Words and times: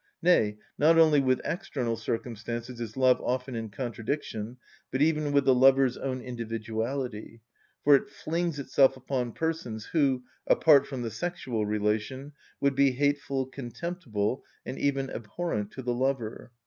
Nay, 0.23 0.57
not 0.79 0.97
only 0.97 1.19
with 1.19 1.41
external 1.45 1.95
circumstances 1.95 2.81
is 2.81 2.97
love 2.97 3.21
often 3.21 3.53
in 3.55 3.69
contradiction, 3.69 4.57
but 4.89 4.99
even 4.99 5.31
with 5.31 5.45
the 5.45 5.53
lover's 5.53 5.95
own 5.95 6.21
individuality, 6.21 7.41
for 7.83 7.93
it 7.95 8.09
flings 8.09 8.57
itself 8.57 8.97
upon 8.97 9.31
persons 9.33 9.85
who, 9.85 10.23
apart 10.47 10.87
from 10.87 11.03
the 11.03 11.11
sexual 11.11 11.67
relation, 11.67 12.31
would 12.59 12.73
be 12.73 12.93
hateful, 12.93 13.45
contemptible, 13.45 14.43
and 14.65 14.79
even 14.79 15.07
abhorrent 15.11 15.69
to 15.73 15.83
the 15.83 15.93
lover. 15.93 16.49